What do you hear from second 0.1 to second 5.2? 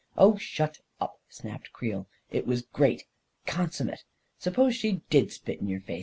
"Oh, shut up!" snapped Creel." It was great— consummate! Suppose she